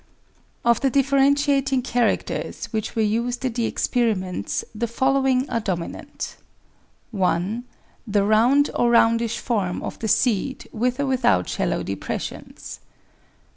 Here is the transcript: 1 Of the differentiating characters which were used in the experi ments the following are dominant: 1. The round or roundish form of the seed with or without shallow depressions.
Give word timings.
1 0.63 0.71
Of 0.71 0.81
the 0.81 0.89
differentiating 0.89 1.83
characters 1.83 2.65
which 2.73 2.95
were 2.95 3.03
used 3.03 3.45
in 3.45 3.53
the 3.53 3.71
experi 3.71 4.17
ments 4.17 4.65
the 4.73 4.87
following 4.87 5.47
are 5.47 5.59
dominant: 5.59 6.37
1. 7.11 7.65
The 8.07 8.23
round 8.23 8.71
or 8.73 8.89
roundish 8.89 9.37
form 9.37 9.83
of 9.83 9.99
the 9.99 10.07
seed 10.07 10.67
with 10.71 10.99
or 10.99 11.05
without 11.05 11.47
shallow 11.47 11.83
depressions. 11.83 12.79